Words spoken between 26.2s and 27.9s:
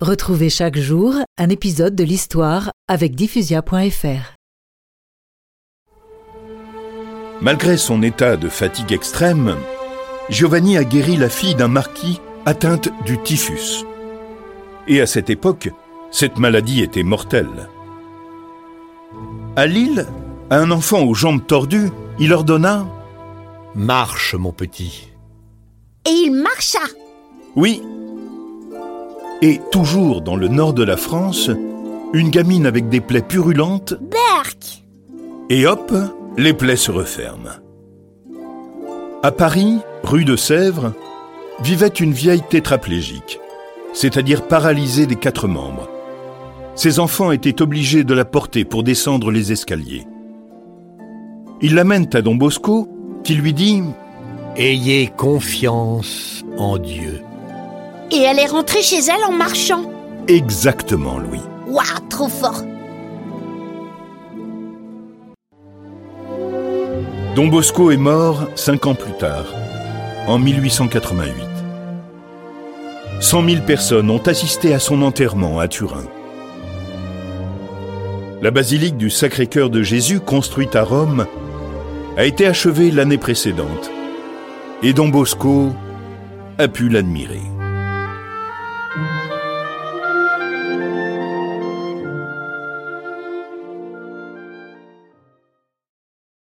il marcha. Oui,